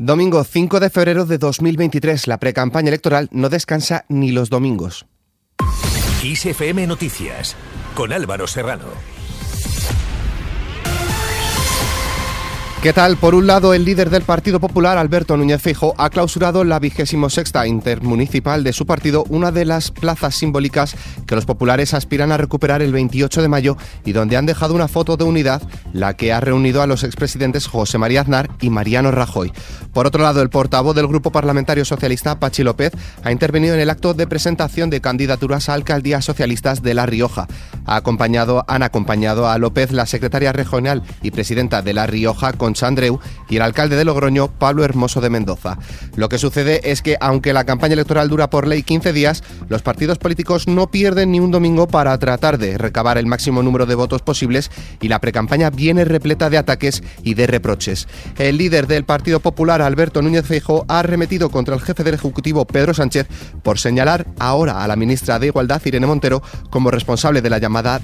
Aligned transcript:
Domingo 0.00 0.44
5 0.44 0.78
de 0.78 0.90
febrero 0.90 1.26
de 1.26 1.38
2023. 1.38 2.28
La 2.28 2.38
precampaña 2.38 2.86
electoral 2.86 3.28
no 3.32 3.48
descansa 3.48 4.04
ni 4.08 4.30
los 4.30 4.48
domingos. 4.48 5.06
XFM 6.22 6.86
Noticias 6.86 7.56
con 7.96 8.12
Álvaro 8.12 8.46
Serrano. 8.46 9.17
¿Qué 12.80 12.92
tal? 12.92 13.16
Por 13.16 13.34
un 13.34 13.48
lado, 13.48 13.74
el 13.74 13.84
líder 13.84 14.08
del 14.08 14.22
Partido 14.22 14.60
Popular, 14.60 14.98
Alberto 14.98 15.36
Núñez 15.36 15.60
Fijo, 15.60 15.94
ha 15.98 16.10
clausurado 16.10 16.62
la 16.62 16.78
vigésimo 16.78 17.28
sexta 17.28 17.66
intermunicipal 17.66 18.62
de 18.62 18.72
su 18.72 18.86
partido, 18.86 19.24
una 19.30 19.50
de 19.50 19.64
las 19.64 19.90
plazas 19.90 20.36
simbólicas 20.36 20.94
que 21.26 21.34
los 21.34 21.44
populares 21.44 21.92
aspiran 21.92 22.30
a 22.30 22.36
recuperar 22.36 22.80
el 22.80 22.92
28 22.92 23.42
de 23.42 23.48
mayo 23.48 23.76
y 24.04 24.12
donde 24.12 24.36
han 24.36 24.46
dejado 24.46 24.76
una 24.76 24.86
foto 24.86 25.16
de 25.16 25.24
unidad, 25.24 25.60
la 25.92 26.14
que 26.14 26.32
ha 26.32 26.38
reunido 26.38 26.80
a 26.80 26.86
los 26.86 27.02
expresidentes 27.02 27.66
José 27.66 27.98
María 27.98 28.20
Aznar 28.20 28.48
y 28.60 28.70
Mariano 28.70 29.10
Rajoy. 29.10 29.52
Por 29.92 30.06
otro 30.06 30.22
lado, 30.22 30.40
el 30.40 30.48
portavoz 30.48 30.94
del 30.94 31.08
Grupo 31.08 31.32
Parlamentario 31.32 31.84
Socialista, 31.84 32.38
Pachi 32.38 32.62
López, 32.62 32.92
ha 33.24 33.32
intervenido 33.32 33.74
en 33.74 33.80
el 33.80 33.90
acto 33.90 34.14
de 34.14 34.28
presentación 34.28 34.88
de 34.88 35.00
candidaturas 35.00 35.68
a 35.68 35.74
alcaldías 35.74 36.24
socialistas 36.24 36.80
de 36.80 36.94
La 36.94 37.06
Rioja. 37.06 37.48
Ha 37.86 37.96
acompañado, 37.96 38.64
han 38.68 38.84
acompañado 38.84 39.48
a 39.48 39.58
López 39.58 39.90
la 39.90 40.06
secretaria 40.06 40.52
regional 40.52 41.02
y 41.22 41.32
presidenta 41.32 41.82
de 41.82 41.92
La 41.92 42.06
Rioja, 42.06 42.52
Concha 42.68 42.86
Andreu, 42.86 43.18
y 43.48 43.56
el 43.56 43.62
alcalde 43.62 43.96
de 43.96 44.04
Logroño, 44.04 44.48
Pablo 44.48 44.84
Hermoso 44.84 45.22
de 45.22 45.30
Mendoza. 45.30 45.78
Lo 46.16 46.28
que 46.28 46.36
sucede 46.36 46.90
es 46.90 47.00
que, 47.00 47.16
aunque 47.18 47.54
la 47.54 47.64
campaña 47.64 47.94
electoral 47.94 48.28
dura 48.28 48.50
por 48.50 48.66
ley 48.66 48.82
15 48.82 49.14
días, 49.14 49.42
los 49.70 49.80
partidos 49.80 50.18
políticos 50.18 50.68
no 50.68 50.90
pierden 50.90 51.32
ni 51.32 51.40
un 51.40 51.50
domingo 51.50 51.88
para 51.88 52.18
tratar 52.18 52.58
de 52.58 52.76
recabar 52.76 53.16
el 53.16 53.24
máximo 53.24 53.62
número 53.62 53.86
de 53.86 53.94
votos 53.94 54.20
posibles 54.20 54.70
y 55.00 55.08
la 55.08 55.18
precampaña 55.18 55.70
viene 55.70 56.04
repleta 56.04 56.50
de 56.50 56.58
ataques 56.58 57.02
y 57.22 57.32
de 57.32 57.46
reproches. 57.46 58.06
El 58.36 58.58
líder 58.58 58.86
del 58.86 59.06
Partido 59.06 59.40
Popular, 59.40 59.80
Alberto 59.80 60.20
Núñez 60.20 60.44
Feijóo, 60.44 60.84
ha 60.88 60.98
arremetido 60.98 61.48
contra 61.48 61.74
el 61.74 61.80
jefe 61.80 62.04
del 62.04 62.16
Ejecutivo, 62.16 62.66
Pedro 62.66 62.92
Sánchez, 62.92 63.28
por 63.62 63.78
señalar 63.78 64.26
ahora 64.38 64.84
a 64.84 64.88
la 64.88 64.96
ministra 64.96 65.38
de 65.38 65.46
Igualdad, 65.46 65.80
Irene 65.86 66.06
Montero, 66.06 66.42
como 66.68 66.90
responsable 66.90 67.40
de 67.40 67.48
la 67.48 67.58
llamada 67.58 68.02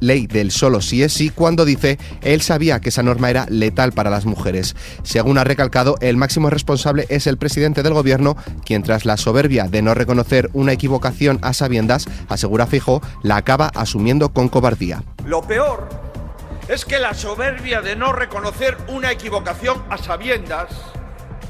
ley 0.00 0.26
del 0.26 0.50
solo 0.50 0.80
sí 0.80 1.02
es 1.02 1.12
sí 1.12 1.30
cuando 1.30 1.64
dice 1.64 1.98
él 2.22 2.42
sabía 2.42 2.80
que 2.80 2.90
esa 2.90 3.02
norma 3.02 3.30
era 3.30 3.46
letal 3.48 3.92
para 3.92 4.10
las 4.10 4.26
mujeres. 4.26 4.74
Según 5.02 5.38
ha 5.38 5.44
recalcado, 5.44 5.96
el 6.00 6.16
máximo 6.16 6.50
responsable 6.50 7.06
es 7.08 7.26
el 7.26 7.38
presidente 7.38 7.82
del 7.82 7.94
gobierno, 7.94 8.36
quien 8.64 8.82
tras 8.82 9.04
la 9.04 9.16
soberbia 9.16 9.64
de 9.64 9.82
no 9.82 9.94
reconocer 9.94 10.50
una 10.52 10.72
equivocación 10.72 11.38
a 11.42 11.52
sabiendas, 11.52 12.06
asegura 12.28 12.66
Fijo, 12.66 13.02
la 13.22 13.36
acaba 13.36 13.68
asumiendo 13.74 14.30
con 14.30 14.48
cobardía. 14.48 15.02
Lo 15.24 15.42
peor 15.42 15.88
es 16.68 16.84
que 16.84 16.98
la 16.98 17.14
soberbia 17.14 17.80
de 17.80 17.96
no 17.96 18.12
reconocer 18.12 18.76
una 18.88 19.12
equivocación 19.12 19.82
a 19.88 19.98
sabiendas 19.98 20.70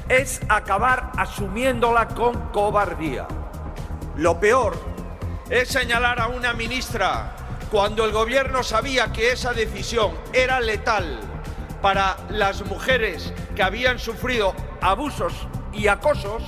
es 0.09 0.41
acabar 0.47 1.11
asumiéndola 1.17 2.07
con 2.09 2.33
cobardía. 2.51 3.27
Lo 4.15 4.39
peor 4.39 4.77
es 5.49 5.69
señalar 5.69 6.19
a 6.19 6.27
una 6.27 6.53
ministra 6.53 7.35
cuando 7.71 8.05
el 8.05 8.11
gobierno 8.11 8.63
sabía 8.63 9.11
que 9.11 9.31
esa 9.31 9.53
decisión 9.53 10.11
era 10.33 10.59
letal 10.59 11.19
para 11.81 12.17
las 12.29 12.65
mujeres 12.65 13.33
que 13.55 13.63
habían 13.63 13.99
sufrido 13.99 14.55
abusos 14.81 15.33
y 15.73 15.87
acosos 15.87 16.43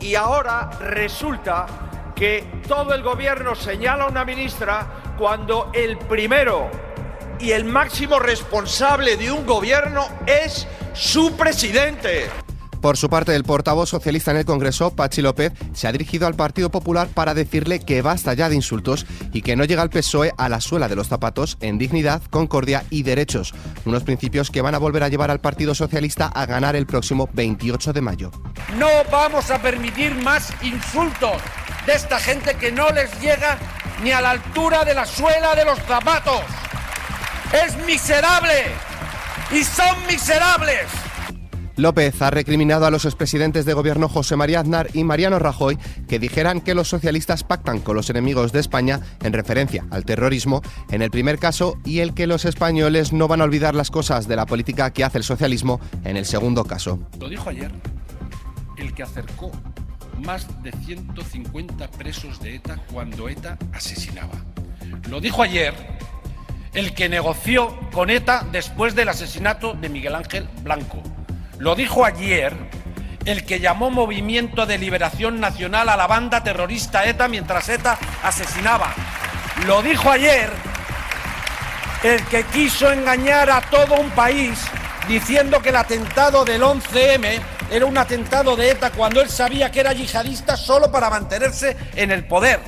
y 0.00 0.14
ahora 0.14 0.70
resulta 0.80 1.66
que 2.14 2.62
todo 2.68 2.94
el 2.94 3.02
gobierno 3.02 3.54
señala 3.54 4.04
a 4.04 4.08
una 4.08 4.24
ministra 4.24 5.14
cuando 5.18 5.70
el 5.72 5.98
primero 5.98 6.70
y 7.38 7.50
el 7.52 7.64
máximo 7.64 8.18
responsable 8.18 9.16
de 9.16 9.32
un 9.32 9.44
gobierno 9.44 10.06
es 10.26 10.66
su 10.92 11.36
presidente. 11.36 12.41
Por 12.82 12.96
su 12.96 13.08
parte, 13.08 13.36
el 13.36 13.44
portavoz 13.44 13.90
socialista 13.90 14.32
en 14.32 14.38
el 14.38 14.44
Congreso, 14.44 14.90
Pachi 14.90 15.22
López, 15.22 15.52
se 15.72 15.86
ha 15.86 15.92
dirigido 15.92 16.26
al 16.26 16.34
Partido 16.34 16.68
Popular 16.68 17.06
para 17.06 17.32
decirle 17.32 17.78
que 17.78 18.02
basta 18.02 18.34
ya 18.34 18.48
de 18.48 18.56
insultos 18.56 19.06
y 19.32 19.42
que 19.42 19.54
no 19.54 19.64
llega 19.64 19.84
el 19.84 19.88
PSOE 19.88 20.34
a 20.36 20.48
la 20.48 20.60
suela 20.60 20.88
de 20.88 20.96
los 20.96 21.06
zapatos 21.06 21.58
en 21.60 21.78
dignidad, 21.78 22.20
concordia 22.30 22.82
y 22.90 23.04
derechos, 23.04 23.54
unos 23.84 24.02
principios 24.02 24.50
que 24.50 24.62
van 24.62 24.74
a 24.74 24.78
volver 24.78 25.04
a 25.04 25.08
llevar 25.08 25.30
al 25.30 25.40
Partido 25.40 25.76
Socialista 25.76 26.26
a 26.26 26.44
ganar 26.44 26.74
el 26.74 26.86
próximo 26.86 27.28
28 27.32 27.92
de 27.92 28.00
mayo. 28.00 28.32
No 28.76 28.88
vamos 29.12 29.52
a 29.52 29.62
permitir 29.62 30.16
más 30.16 30.52
insultos 30.60 31.36
de 31.86 31.92
esta 31.92 32.18
gente 32.18 32.56
que 32.56 32.72
no 32.72 32.90
les 32.90 33.16
llega 33.20 33.58
ni 34.02 34.10
a 34.10 34.20
la 34.20 34.30
altura 34.32 34.84
de 34.84 34.94
la 34.94 35.06
suela 35.06 35.54
de 35.54 35.64
los 35.64 35.78
zapatos. 35.82 36.42
Es 37.52 37.76
miserable 37.86 38.72
y 39.52 39.62
son 39.62 40.04
miserables. 40.08 40.88
López 41.76 42.20
ha 42.22 42.30
recriminado 42.30 42.86
a 42.86 42.90
los 42.90 43.04
expresidentes 43.04 43.64
de 43.64 43.74
gobierno 43.74 44.08
José 44.08 44.36
María 44.36 44.60
Aznar 44.60 44.88
y 44.92 45.04
Mariano 45.04 45.38
Rajoy 45.38 45.78
que 46.08 46.18
dijeran 46.18 46.60
que 46.60 46.74
los 46.74 46.88
socialistas 46.88 47.44
pactan 47.44 47.80
con 47.80 47.96
los 47.96 48.10
enemigos 48.10 48.52
de 48.52 48.60
España 48.60 49.00
en 49.22 49.32
referencia 49.32 49.86
al 49.90 50.04
terrorismo 50.04 50.62
en 50.90 51.02
el 51.02 51.10
primer 51.10 51.38
caso 51.38 51.78
y 51.84 52.00
el 52.00 52.14
que 52.14 52.26
los 52.26 52.44
españoles 52.44 53.12
no 53.12 53.28
van 53.28 53.40
a 53.40 53.44
olvidar 53.44 53.74
las 53.74 53.90
cosas 53.90 54.28
de 54.28 54.36
la 54.36 54.46
política 54.46 54.92
que 54.92 55.04
hace 55.04 55.18
el 55.18 55.24
socialismo 55.24 55.80
en 56.04 56.16
el 56.16 56.26
segundo 56.26 56.64
caso. 56.64 56.98
Lo 57.18 57.28
dijo 57.28 57.48
ayer 57.50 57.70
el 58.76 58.94
que 58.94 59.02
acercó 59.02 59.50
más 60.24 60.62
de 60.62 60.72
150 60.72 61.90
presos 61.90 62.40
de 62.40 62.56
ETA 62.56 62.76
cuando 62.92 63.28
ETA 63.28 63.58
asesinaba. 63.72 64.44
Lo 65.08 65.20
dijo 65.20 65.42
ayer 65.42 65.74
el 66.74 66.94
que 66.94 67.08
negoció 67.08 67.76
con 67.92 68.10
ETA 68.10 68.46
después 68.50 68.94
del 68.94 69.08
asesinato 69.08 69.74
de 69.74 69.88
Miguel 69.88 70.14
Ángel 70.14 70.48
Blanco. 70.62 71.02
Lo 71.62 71.76
dijo 71.76 72.04
ayer 72.04 72.52
el 73.24 73.44
que 73.44 73.60
llamó 73.60 73.88
Movimiento 73.88 74.66
de 74.66 74.78
Liberación 74.78 75.38
Nacional 75.38 75.88
a 75.90 75.96
la 75.96 76.08
banda 76.08 76.42
terrorista 76.42 77.04
ETA 77.04 77.28
mientras 77.28 77.68
ETA 77.68 77.96
asesinaba. 78.24 78.92
Lo 79.64 79.80
dijo 79.80 80.10
ayer 80.10 80.50
el 82.02 82.20
que 82.24 82.42
quiso 82.46 82.90
engañar 82.90 83.48
a 83.48 83.60
todo 83.60 83.94
un 83.94 84.10
país 84.10 84.58
diciendo 85.06 85.62
que 85.62 85.68
el 85.68 85.76
atentado 85.76 86.44
del 86.44 86.62
11M 86.62 87.40
era 87.70 87.86
un 87.86 87.96
atentado 87.96 88.56
de 88.56 88.70
ETA 88.70 88.90
cuando 88.90 89.20
él 89.20 89.30
sabía 89.30 89.70
que 89.70 89.78
era 89.78 89.92
yihadista 89.92 90.56
solo 90.56 90.90
para 90.90 91.10
mantenerse 91.10 91.76
en 91.94 92.10
el 92.10 92.24
poder. 92.24 92.58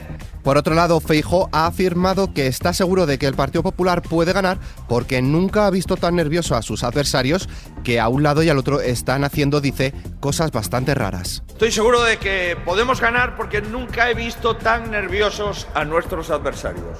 Por 0.45 0.59
otro 0.59 0.75
lado, 0.75 1.01
Feijo 1.01 1.49
ha 1.53 1.67
afirmado 1.67 2.35
que 2.35 2.47
está 2.47 2.75
seguro 2.75 3.07
de 3.07 3.19
que 3.19 3.25
el 3.25 3.35
Partido 3.35 3.63
Popular 3.63 4.03
puede 4.03 4.35
ganar 4.35 4.59
porque 4.89 5.23
nunca 5.23 5.67
ha 5.67 5.71
visto 5.71 5.97
tan 5.97 6.17
nervioso 6.17 6.55
a 6.55 6.61
sus 6.61 6.85
adversarios 6.85 7.49
que 7.83 7.99
a 7.99 8.09
un 8.09 8.23
lado 8.23 8.43
y 8.43 8.51
al 8.51 8.59
otro 8.59 8.83
están 8.83 9.25
haciendo, 9.25 9.63
dice, 9.63 9.95
cosas 10.21 10.53
bastante 10.53 10.95
raras. 10.95 11.43
Estoy 11.49 11.73
seguro 11.73 12.03
de 12.03 12.19
que 12.19 12.59
podemos 12.63 13.01
ganar 13.01 13.37
porque 13.37 13.63
nunca 13.63 14.11
he 14.11 14.15
visto 14.15 14.55
tan 14.57 14.91
nerviosos 14.91 15.67
a 15.75 15.87
nuestros 15.87 16.29
adversarios. 16.29 16.99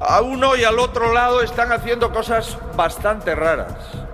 A 0.00 0.22
uno 0.22 0.56
y 0.56 0.64
al 0.64 0.78
otro 0.78 1.12
lado 1.12 1.42
están 1.42 1.72
haciendo 1.72 2.10
cosas 2.10 2.56
bastante 2.74 3.34
raras. 3.34 4.05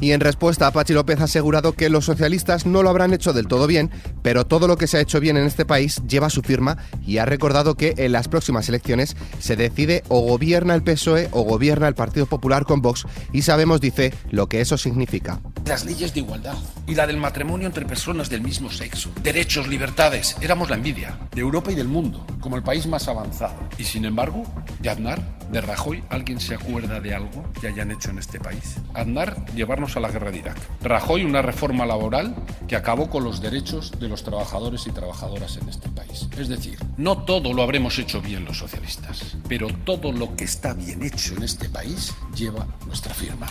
Y 0.00 0.12
en 0.12 0.20
respuesta, 0.20 0.70
Pachi 0.70 0.92
López 0.92 1.20
ha 1.20 1.24
asegurado 1.24 1.72
que 1.72 1.88
los 1.88 2.04
socialistas 2.04 2.66
no 2.66 2.82
lo 2.82 2.90
habrán 2.90 3.12
hecho 3.12 3.32
del 3.32 3.48
todo 3.48 3.66
bien, 3.66 3.90
pero 4.22 4.46
todo 4.46 4.68
lo 4.68 4.76
que 4.76 4.86
se 4.86 4.96
ha 4.96 5.00
hecho 5.00 5.18
bien 5.18 5.36
en 5.36 5.44
este 5.44 5.64
país 5.64 6.00
lleva 6.08 6.30
su 6.30 6.42
firma 6.42 6.78
y 7.04 7.18
ha 7.18 7.24
recordado 7.24 7.74
que 7.74 7.94
en 7.96 8.12
las 8.12 8.28
próximas 8.28 8.68
elecciones 8.68 9.16
se 9.40 9.56
decide 9.56 10.04
o 10.08 10.20
gobierna 10.20 10.74
el 10.74 10.82
PSOE 10.82 11.28
o 11.32 11.42
gobierna 11.42 11.88
el 11.88 11.94
Partido 11.94 12.26
Popular 12.26 12.64
con 12.64 12.80
Vox 12.80 13.06
y 13.32 13.42
sabemos, 13.42 13.80
dice, 13.80 14.14
lo 14.30 14.48
que 14.48 14.60
eso 14.60 14.78
significa. 14.78 15.40
Las 15.66 15.84
leyes 15.84 16.14
de 16.14 16.20
igualdad 16.20 16.56
y 16.86 16.94
la 16.94 17.06
del 17.06 17.16
matrimonio 17.16 17.66
entre 17.66 17.84
personas 17.84 18.30
del 18.30 18.40
mismo 18.40 18.70
sexo, 18.70 19.10
derechos, 19.22 19.66
libertades, 19.66 20.36
éramos 20.40 20.70
la 20.70 20.76
envidia 20.76 21.18
de 21.34 21.40
Europa 21.40 21.72
y 21.72 21.74
del 21.74 21.88
mundo, 21.88 22.24
como 22.40 22.56
el 22.56 22.62
país 22.62 22.86
más 22.86 23.08
avanzado. 23.08 23.56
Y 23.78 23.84
sin 23.84 24.04
embargo, 24.04 24.44
de 24.80 24.90
Aznar, 24.90 25.37
de 25.50 25.60
Rajoy, 25.60 26.02
¿alguien 26.10 26.40
se 26.40 26.54
acuerda 26.54 27.00
de 27.00 27.14
algo 27.14 27.44
que 27.60 27.68
hayan 27.68 27.90
hecho 27.90 28.10
en 28.10 28.18
este 28.18 28.38
país? 28.38 28.76
Aznar, 28.94 29.46
llevarnos 29.54 29.96
a 29.96 30.00
la 30.00 30.10
guerra 30.10 30.30
de 30.30 30.38
Irak. 30.38 30.58
Rajoy, 30.82 31.24
una 31.24 31.42
reforma 31.42 31.86
laboral 31.86 32.34
que 32.66 32.76
acabó 32.76 33.08
con 33.08 33.24
los 33.24 33.40
derechos 33.40 33.92
de 33.98 34.08
los 34.08 34.22
trabajadores 34.22 34.86
y 34.86 34.90
trabajadoras 34.90 35.56
en 35.56 35.68
este 35.68 35.88
país. 35.88 36.28
Es 36.36 36.48
decir, 36.48 36.78
no 36.96 37.24
todo 37.24 37.52
lo 37.52 37.62
habremos 37.62 37.98
hecho 37.98 38.20
bien 38.20 38.44
los 38.44 38.58
socialistas, 38.58 39.36
pero 39.48 39.68
todo 39.84 40.12
lo 40.12 40.36
que 40.36 40.44
está 40.44 40.74
bien 40.74 41.02
hecho 41.02 41.34
en 41.34 41.42
este 41.42 41.68
país 41.68 42.14
lleva 42.34 42.66
nuestra 42.86 43.14
firma. 43.14 43.46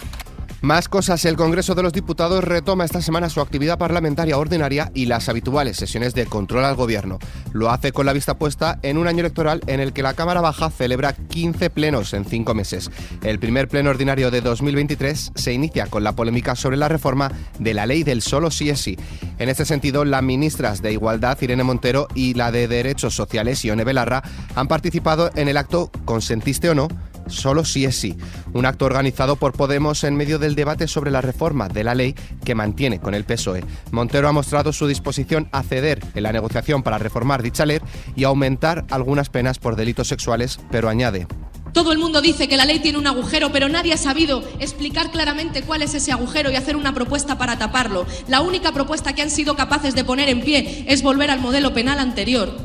Más 0.62 0.90
cosas, 0.90 1.24
el 1.26 1.36
Congreso 1.36 1.76
de 1.76 1.84
los 1.84 1.94
Diputados 1.94 2.44
retoma 2.44 2.84
esta 2.84 3.00
semana 3.00 3.30
su 3.30 3.42
actividad 3.42 3.78
parlamentaria 3.78 4.40
ordinaria 4.40 4.92
y 4.96 5.06
las 5.06 5.30
habituales 5.30 5.78
sesiones 5.78 6.16
de 6.16 6.26
control 6.26 6.66
al 6.66 6.76
gobierno. 6.76 7.20
Lo 7.54 7.70
hace 7.70 7.92
con 7.92 8.08
la 8.08 8.14
vista 8.14 8.40
puesta 8.40 8.80
en 8.82 8.98
un 8.98 9.08
año 9.08 9.20
electoral 9.20 9.62
en 9.68 9.80
el 9.80 9.94
que 9.94 10.02
la 10.02 10.16
Cámara 10.16 10.42
Baja 10.42 10.72
celebra 10.72 11.14
15 11.14 11.70
plenos 11.70 12.14
en 12.14 12.26
cinco 12.26 12.56
meses. 12.56 12.90
El 13.24 13.38
primer 13.38 13.68
pleno 13.68 13.92
ordinario 13.92 14.32
de 14.32 14.42
2023 14.42 15.34
se 15.36 15.54
inicia 15.54 15.86
con 15.86 16.04
la 16.04 16.14
polémica 16.14 16.56
sobre 16.56 16.78
la 16.78 16.90
reforma 16.90 17.32
de 17.60 17.76
la 17.76 17.86
ley 17.86 18.02
del 18.02 18.24
solo 18.24 18.50
sí 18.50 18.72
es 18.72 18.82
sí. 18.82 18.98
En 19.38 19.50
este 19.50 19.64
sentido, 19.64 20.06
las 20.06 20.24
ministras 20.24 20.82
de 20.82 20.92
Igualdad, 20.92 21.38
Irene 21.40 21.64
Montero, 21.64 22.08
y 22.16 22.34
la 22.34 22.52
de 22.52 22.68
Derechos 22.68 23.14
Sociales, 23.14 23.64
Ione 23.64 23.84
Belarra, 23.84 24.24
han 24.56 24.68
participado 24.68 25.30
en 25.36 25.50
el 25.50 25.58
acto 25.58 25.92
Consentiste 26.06 26.70
o 26.72 26.76
no, 26.76 26.88
Solo 27.30 27.66
sí 27.66 27.86
es 27.86 27.96
sí, 27.96 28.16
un 28.54 28.66
acto 28.66 28.86
organizado 28.86 29.36
por 29.36 29.54
Podemos 29.54 30.04
en 30.04 30.16
medio 30.16 30.40
del 30.40 30.56
debate 30.56 30.88
sobre 30.88 31.12
la 31.12 31.22
reforma 31.22 31.68
de 31.68 31.84
la 31.84 31.96
ley 31.96 32.16
que 32.44 32.56
mantiene 32.56 33.00
con 33.00 33.14
el 33.14 33.26
PSOE. 33.26 33.64
Montero 33.92 34.28
ha 34.28 34.32
mostrado 34.32 34.74
su 34.74 34.88
disposición 34.88 35.50
a 35.52 35.64
ceder 35.64 36.04
en 36.16 36.24
la 36.24 36.32
negociación 36.32 36.84
para 36.84 36.98
reformar 36.98 37.42
dicha 37.42 37.66
ley 37.66 37.80
y 38.16 38.24
aumentar 38.24 38.86
algunas 38.90 39.30
penas 39.30 39.60
por 39.60 39.76
delitos 39.76 40.08
sexuales, 40.08 40.60
pero 40.72 40.90
añade, 40.90 41.28
todo 41.74 41.92
el 41.92 42.00
mundo 42.00 42.22
dice 42.22 42.48
que 42.48 42.58
la 42.58 42.66
ley 42.66 42.80
tiene 42.80 42.98
un 42.98 43.06
agujero, 43.06 43.52
pero 43.52 43.70
nadie 43.70 43.94
ha 43.94 43.98
sabido 43.98 44.44
explicar 44.60 45.12
claramente 45.12 45.62
cuál 45.62 45.84
es 45.84 45.94
ese 45.94 46.12
agujero 46.12 46.50
y 46.50 46.56
hacer 46.56 46.76
una 46.76 46.94
propuesta 46.94 47.38
para 47.38 47.60
taparlo. 47.60 48.08
La 48.28 48.42
única 48.42 48.72
propuesta 48.72 49.14
que 49.14 49.22
han 49.22 49.30
sido 49.30 49.56
capaces 49.56 49.94
de 49.94 50.04
poner 50.04 50.28
en 50.30 50.42
pie 50.42 50.86
es 50.88 51.04
volver 51.04 51.30
al 51.30 51.40
modelo 51.40 51.76
penal 51.76 52.00
anterior. 52.00 52.58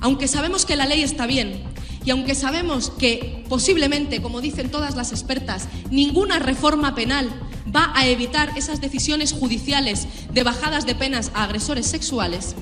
Aunque 0.00 0.28
sabemos 0.28 0.64
que 0.64 0.76
la 0.76 0.86
ley 0.86 1.02
está 1.02 1.26
bien 1.26 1.71
y 2.04 2.10
aunque 2.10 2.34
sabemos 2.34 2.90
que 2.90 3.44
posiblemente, 3.48 4.20
como 4.20 4.40
dicen 4.40 4.70
todas 4.70 4.96
las 4.96 5.12
expertas, 5.12 5.68
ninguna 5.90 6.38
reforma 6.38 6.94
penal 6.94 7.28
va 7.74 7.92
a 7.94 8.06
evitar 8.06 8.52
esas 8.56 8.80
decisiones 8.80 9.32
judiciales 9.32 10.06
de 10.32 10.42
bajadas 10.42 10.86
de 10.86 10.94
penas 10.94 11.30
a 11.34 11.44
agresores 11.44 11.86
sexuales, 11.86 12.54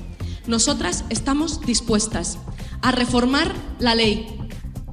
nosotras 0.47 1.05
estamos 1.09 1.61
dispuestas 1.61 2.37
a 2.81 2.91
reformar 2.91 3.53
la 3.79 3.95
ley 3.95 4.41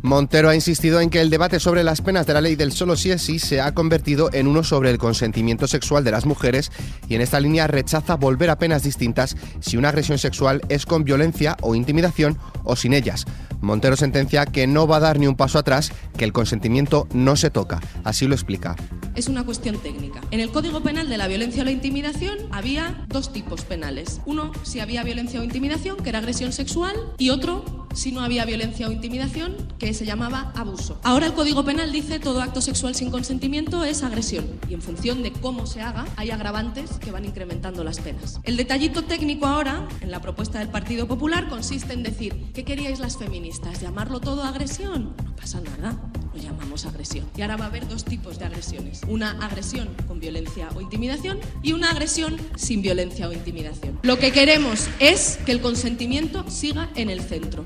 Montero 0.03 0.49
ha 0.49 0.55
insistido 0.55 1.01
en 1.01 1.11
que 1.11 1.21
el 1.21 1.29
debate 1.29 1.59
sobre 1.59 1.83
las 1.83 2.03
penas 2.03 2.27
de 2.27 2.35
la 2.35 2.41
ley 2.41 2.55
del 2.55 2.73
solo 2.73 2.97
sí 2.97 3.11
es 3.11 3.23
sí 3.23 3.39
se 3.39 3.61
ha 3.61 3.75
convertido 3.75 4.31
en 4.33 4.47
uno 4.47 4.63
sobre 4.63 4.91
el 4.91 4.99
consentimiento 4.99 5.67
sexual 5.67 6.05
de 6.05 6.13
las 6.13 6.25
mujeres 6.25 6.71
y 7.09 7.17
en 7.17 7.21
esta 7.21 7.41
línea 7.41 7.67
rechaza 7.67 8.15
volver 8.15 8.51
a 8.51 8.59
penas 8.59 8.85
distintas 8.85 9.37
si 9.61 9.77
una 9.77 9.89
agresión 9.89 10.19
sexual 10.19 10.63
es 10.69 10.87
con 10.87 11.03
violencia 11.03 11.57
o 11.63 11.75
intimidación 11.75 12.39
o 12.63 12.77
sin 12.77 12.93
ellas. 12.93 13.27
Montero 13.61 13.97
sentencia 13.97 14.47
que 14.47 14.67
no 14.67 14.87
va 14.87 14.97
a 14.97 15.01
dar 15.01 15.19
ni 15.19 15.27
un 15.27 15.37
paso 15.37 15.59
atrás, 15.59 15.93
que 16.17 16.25
el 16.25 16.33
consentimiento 16.33 17.09
no 17.13 17.37
se 17.37 17.51
toca. 17.51 17.81
Así 18.05 18.27
lo 18.27 18.35
explica. 18.35 18.77
Es 19.19 19.27
una 19.27 19.45
cuestión 19.45 19.77
técnica. 19.79 20.21
En 20.31 20.39
el 20.39 20.51
Código 20.51 20.81
Penal 20.81 21.09
de 21.09 21.19
la 21.19 21.27
violencia 21.27 21.63
o 21.63 21.65
la 21.65 21.73
intimidación 21.73 22.39
había 22.53 23.05
dos 23.09 23.33
tipos 23.33 23.65
penales. 23.65 24.21
Uno, 24.27 24.53
si 24.63 24.79
había 24.79 25.03
violencia 25.03 25.41
o 25.41 25.43
intimidación, 25.43 25.97
que 25.97 26.11
era 26.11 26.21
agresión 26.21 26.53
sexual, 26.53 26.95
y 27.19 27.31
otro, 27.31 27.89
si 27.95 28.13
no 28.13 28.21
había 28.21 28.45
violencia 28.45 28.87
o 28.87 28.93
intimidación, 28.93 29.57
que 29.81 29.93
se 29.93 30.07
llamaba 30.07 30.53
abuso. 30.55 31.01
Ahora 31.03 31.27
el 31.27 31.33
Código 31.33 31.65
Penal 31.65 31.91
dice 31.91 32.21
todo 32.21 32.41
acto 32.41 32.61
sexual 32.61 32.95
sin 32.95 33.11
consentimiento 33.11 33.85
es 33.85 34.05
agresión 34.05 34.47
y 34.69 34.75
en 34.75 34.83
función 34.83 35.25
de 35.25 35.33
cómo 35.33 35.67
se 35.67 35.81
haga 35.81 36.07
hay 36.15 36.31
agravantes 36.31 36.93
que 37.01 37.11
van 37.11 37.25
incrementando 37.25 37.83
las 37.83 37.99
penas. 37.99 38.39
El 38.45 38.57
detallito 38.57 39.03
técnico 39.03 39.47
ahora, 39.47 39.89
en 40.01 40.13
la 40.13 40.21
propuesta 40.21 40.61
del 40.61 40.69
Partido 40.69 41.09
Popular, 41.09 41.49
consiste 41.49 41.93
en 41.93 42.05
decir, 42.05 42.53
¿qué 42.55 42.65
queríais 42.65 43.01
las 43.01 43.17
feministas? 43.17 43.81
¿Llamarlo 43.81 44.21
todo 44.21 44.45
agresión? 44.45 45.17
No 45.25 45.35
pasa 45.35 45.61
nada, 45.61 45.99
lo 46.33 46.41
llamamos 46.41 46.87
agresión. 46.87 47.27
Y 47.37 47.43
ahora 47.43 47.57
va 47.57 47.67
a 47.67 47.69
haber 47.69 47.89
dos 47.89 48.05
tipos 48.05 48.39
de 48.39 48.47
agresiones. 48.47 49.01
Una 49.09 49.33
agresión 49.45 49.89
con 50.07 50.21
violencia 50.21 50.69
o 50.75 50.81
intimidación 50.81 51.39
y 51.63 51.73
una 51.73 51.91
agresión 51.91 52.37
sin 52.57 52.83
violencia 52.83 53.29
o 53.29 53.33
intimidación. 53.33 53.99
Lo 54.03 54.19
que 54.19 54.33
queremos 54.33 54.89
es 55.01 55.39
que 55.45 55.53
el 55.53 55.61
consentimiento 55.61 56.49
siga 56.49 56.91
en 56.95 57.11
el 57.11 57.21
centro. 57.21 57.65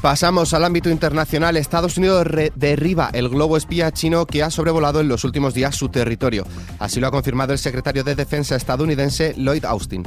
Pasamos 0.00 0.54
al 0.54 0.64
ámbito 0.64 0.88
internacional. 0.88 1.58
Estados 1.58 1.98
Unidos 1.98 2.26
derriba 2.54 3.10
el 3.12 3.28
globo 3.28 3.58
espía 3.58 3.92
chino 3.92 4.24
que 4.24 4.42
ha 4.42 4.50
sobrevolado 4.50 5.00
en 5.00 5.08
los 5.08 5.24
últimos 5.24 5.52
días 5.52 5.76
su 5.76 5.90
territorio. 5.90 6.46
Así 6.78 7.00
lo 7.00 7.06
ha 7.06 7.10
confirmado 7.10 7.52
el 7.52 7.58
secretario 7.58 8.02
de 8.02 8.14
Defensa 8.14 8.56
estadounidense 8.56 9.34
Lloyd 9.36 9.66
Austin. 9.66 10.02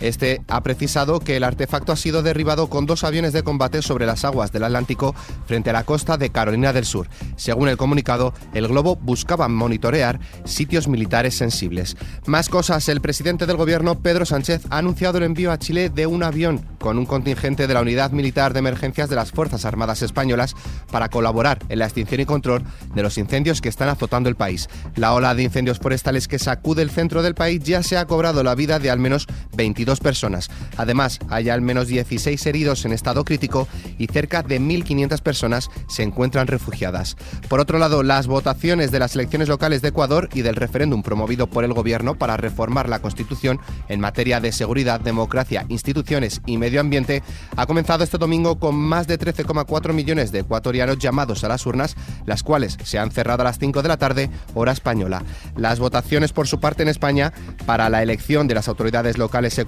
Este 0.00 0.42
ha 0.48 0.62
precisado 0.62 1.20
que 1.20 1.36
el 1.36 1.44
artefacto 1.44 1.92
ha 1.92 1.96
sido 1.96 2.22
derribado 2.22 2.68
con 2.68 2.86
dos 2.86 3.04
aviones 3.04 3.32
de 3.32 3.42
combate 3.42 3.82
sobre 3.82 4.06
las 4.06 4.24
aguas 4.24 4.52
del 4.52 4.64
Atlántico 4.64 5.14
frente 5.46 5.70
a 5.70 5.72
la 5.72 5.84
costa 5.84 6.16
de 6.16 6.30
Carolina 6.30 6.72
del 6.72 6.84
Sur. 6.84 7.08
Según 7.36 7.68
el 7.68 7.76
comunicado, 7.76 8.32
el 8.54 8.68
globo 8.68 8.96
buscaba 8.96 9.48
monitorear 9.48 10.20
sitios 10.44 10.88
militares 10.88 11.36
sensibles. 11.36 11.96
Más 12.26 12.48
cosas, 12.48 12.88
el 12.88 13.00
presidente 13.00 13.46
del 13.46 13.56
gobierno, 13.56 14.00
Pedro 14.00 14.24
Sánchez, 14.24 14.62
ha 14.70 14.78
anunciado 14.78 15.18
el 15.18 15.24
envío 15.24 15.50
a 15.50 15.58
Chile 15.58 15.90
de 15.90 16.06
un 16.06 16.22
avión 16.22 16.64
con 16.78 16.98
un 16.98 17.06
contingente 17.06 17.66
de 17.66 17.74
la 17.74 17.82
Unidad 17.82 18.12
Militar 18.12 18.52
de 18.52 18.60
Emergencias 18.60 19.08
de 19.08 19.16
las 19.16 19.32
Fuerzas 19.32 19.64
Armadas 19.64 20.02
Españolas 20.02 20.54
para 20.90 21.08
colaborar 21.08 21.58
en 21.68 21.80
la 21.80 21.86
extinción 21.86 22.20
y 22.20 22.26
control 22.26 22.62
de 22.94 23.02
los 23.02 23.18
incendios 23.18 23.60
que 23.60 23.68
están 23.68 23.88
azotando 23.88 24.28
el 24.28 24.36
país. 24.36 24.68
La 24.94 25.14
ola 25.14 25.34
de 25.34 25.42
incendios 25.42 25.78
forestales 25.78 26.28
que 26.28 26.38
sacude 26.38 26.82
el 26.82 26.90
centro 26.90 27.22
del 27.22 27.34
país 27.34 27.62
ya 27.62 27.82
se 27.82 27.96
ha 27.96 28.06
cobrado 28.06 28.42
la 28.42 28.54
vida 28.54 28.78
de 28.78 28.90
al 28.90 28.98
menos 28.98 29.26
22 29.56 29.87
personas. 29.96 30.50
Además, 30.76 31.18
hay 31.30 31.48
al 31.48 31.62
menos 31.62 31.88
16 31.88 32.46
heridos 32.46 32.84
en 32.84 32.92
estado 32.92 33.24
crítico 33.24 33.66
y 33.98 34.06
cerca 34.06 34.42
de 34.42 34.60
1.500 34.60 35.20
personas 35.22 35.70
se 35.88 36.02
encuentran 36.02 36.46
refugiadas. 36.46 37.16
Por 37.48 37.60
otro 37.60 37.78
lado, 37.78 38.02
las 38.02 38.26
votaciones 38.26 38.90
de 38.90 38.98
las 38.98 39.14
elecciones 39.14 39.48
locales 39.48 39.82
de 39.82 39.88
Ecuador 39.88 40.28
y 40.34 40.42
del 40.42 40.56
referéndum 40.56 41.02
promovido 41.02 41.46
por 41.46 41.64
el 41.64 41.72
gobierno 41.72 42.16
para 42.16 42.36
reformar 42.36 42.88
la 42.88 43.00
Constitución 43.00 43.60
en 43.88 44.00
materia 44.00 44.40
de 44.40 44.52
seguridad, 44.52 45.00
democracia, 45.00 45.64
instituciones 45.68 46.42
y 46.46 46.58
medio 46.58 46.80
ambiente 46.80 47.22
ha 47.56 47.66
comenzado 47.66 48.04
este 48.04 48.18
domingo 48.18 48.58
con 48.58 48.74
más 48.74 49.06
de 49.06 49.18
13,4 49.18 49.92
millones 49.92 50.32
de 50.32 50.40
ecuatorianos 50.40 50.98
llamados 50.98 51.44
a 51.44 51.48
las 51.48 51.64
urnas, 51.66 51.96
las 52.26 52.42
cuales 52.42 52.76
se 52.82 52.98
han 52.98 53.10
cerrado 53.10 53.42
a 53.42 53.44
las 53.44 53.58
5 53.58 53.82
de 53.82 53.88
la 53.88 53.96
tarde, 53.96 54.30
hora 54.54 54.72
española. 54.72 55.22
Las 55.56 55.78
votaciones, 55.78 56.32
por 56.32 56.48
su 56.48 56.60
parte, 56.60 56.82
en 56.82 56.88
España, 56.88 57.32
para 57.66 57.88
la 57.88 58.02
elección 58.02 58.48
de 58.48 58.54
las 58.54 58.68
autoridades 58.68 59.18
locales 59.18 59.58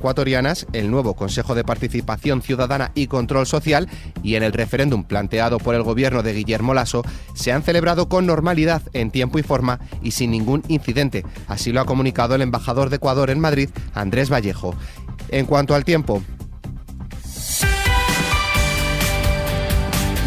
el 0.73 0.91
nuevo 0.91 1.15
Consejo 1.15 1.55
de 1.55 1.65
Participación 1.65 2.43
Ciudadana 2.43 2.91
y 2.95 3.07
Control 3.07 3.47
Social 3.47 3.89
y 4.23 4.35
en 4.35 4.43
el 4.43 4.53
referéndum 4.53 5.05
planteado 5.05 5.59
por 5.59 5.75
el 5.75 5.83
gobierno 5.83 6.23
de 6.23 6.35
Guillermo 6.35 6.75
Lasso, 6.75 7.03
se 7.35 7.53
han 7.53 7.63
celebrado 7.63 8.09
con 8.09 8.27
normalidad, 8.27 8.83
en 8.93 9.11
tiempo 9.11 9.39
y 9.39 9.43
forma 9.43 9.81
y 10.03 10.11
sin 10.11 10.31
ningún 10.31 10.63
incidente. 10.69 11.25
Así 11.47 11.73
lo 11.73 11.81
ha 11.81 11.87
comunicado 11.87 12.35
el 12.35 12.43
embajador 12.43 12.91
de 12.91 12.97
Ecuador 12.97 13.31
en 13.31 13.41
Madrid, 13.41 13.71
Andrés 13.95 14.31
Vallejo. 14.31 14.75
En 15.29 15.47
cuanto 15.47 15.75
al 15.75 15.85
tiempo, 15.85 16.23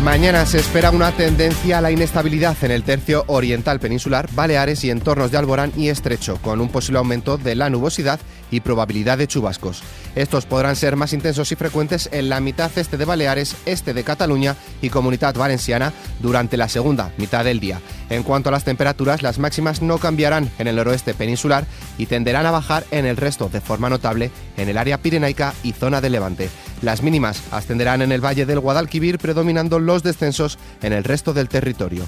Mañana 0.03 0.45
se 0.45 0.59
espera 0.59 0.91
una 0.91 1.13
tendencia 1.13 1.77
a 1.77 1.81
la 1.81 1.89
inestabilidad 1.89 2.57
en 2.61 2.71
el 2.71 2.83
tercio 2.83 3.23
oriental 3.27 3.79
peninsular, 3.79 4.27
Baleares 4.33 4.83
y 4.83 4.89
entornos 4.89 5.31
de 5.31 5.37
Alborán 5.37 5.71
y 5.77 5.87
Estrecho, 5.87 6.39
con 6.41 6.59
un 6.59 6.67
posible 6.67 6.97
aumento 6.97 7.37
de 7.37 7.55
la 7.55 7.69
nubosidad 7.69 8.19
y 8.53 8.59
probabilidad 8.59 9.17
de 9.17 9.27
chubascos. 9.27 9.81
Estos 10.15 10.45
podrán 10.45 10.75
ser 10.75 10.95
más 10.95 11.11
intensos 11.11 11.51
y 11.51 11.55
frecuentes 11.55 12.07
en 12.11 12.29
la 12.29 12.39
mitad 12.39 12.71
este 12.75 12.97
de 12.97 13.05
Baleares, 13.05 13.55
este 13.65 13.95
de 13.95 14.03
Cataluña 14.03 14.55
y 14.81 14.89
Comunidad 14.89 15.35
Valenciana 15.35 15.91
durante 16.19 16.55
la 16.55 16.69
segunda 16.69 17.11
mitad 17.17 17.43
del 17.43 17.59
día. 17.59 17.81
En 18.09 18.21
cuanto 18.21 18.49
a 18.49 18.51
las 18.51 18.63
temperaturas, 18.63 19.23
las 19.23 19.39
máximas 19.39 19.81
no 19.81 19.97
cambiarán 19.97 20.51
en 20.59 20.67
el 20.67 20.75
noroeste 20.75 21.15
peninsular 21.15 21.65
y 21.97 22.05
tenderán 22.05 22.45
a 22.45 22.51
bajar 22.51 22.85
en 22.91 23.05
el 23.05 23.17
resto 23.17 23.49
de 23.49 23.59
forma 23.59 23.89
notable 23.89 24.29
en 24.55 24.69
el 24.69 24.77
área 24.77 24.99
pirenaica 24.99 25.53
y 25.63 25.71
zona 25.71 25.99
de 25.99 26.11
Levante. 26.11 26.49
Las 26.83 27.01
mínimas 27.01 27.41
ascenderán 27.51 28.01
en 28.01 28.11
el 28.11 28.23
valle 28.23 28.45
del 28.45 28.59
Guadalquivir, 28.59 29.17
predominando 29.17 29.79
los 29.79 30.03
descensos 30.03 30.59
en 30.81 30.93
el 30.93 31.03
resto 31.03 31.33
del 31.33 31.49
territorio. 31.49 32.05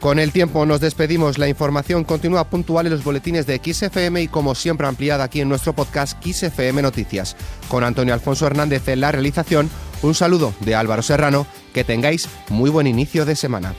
Con 0.00 0.20
el 0.20 0.30
tiempo 0.30 0.64
nos 0.64 0.80
despedimos. 0.80 1.38
La 1.38 1.48
información 1.48 2.04
continúa 2.04 2.48
puntual 2.48 2.86
en 2.86 2.92
los 2.92 3.02
boletines 3.02 3.46
de 3.46 3.60
XFM 3.62 4.22
y 4.22 4.28
como 4.28 4.54
siempre 4.54 4.86
ampliada 4.86 5.24
aquí 5.24 5.40
en 5.40 5.48
nuestro 5.48 5.72
podcast 5.72 6.16
XFM 6.24 6.82
Noticias. 6.82 7.36
Con 7.68 7.82
Antonio 7.82 8.14
Alfonso 8.14 8.46
Hernández 8.46 8.86
en 8.88 9.00
la 9.00 9.10
realización, 9.10 9.68
un 10.02 10.14
saludo 10.14 10.54
de 10.60 10.76
Álvaro 10.76 11.02
Serrano. 11.02 11.46
Que 11.74 11.84
tengáis 11.84 12.28
muy 12.48 12.70
buen 12.70 12.86
inicio 12.86 13.24
de 13.24 13.36
semana. 13.36 13.74